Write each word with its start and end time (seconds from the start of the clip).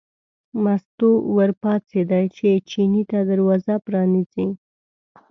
مستو 0.63 1.09
ور 1.35 1.51
پاڅېده 1.61 2.19
چې 2.35 2.49
چیني 2.69 3.03
ته 3.09 3.19
دروازه 3.29 3.73
پرانیزي. 3.85 4.47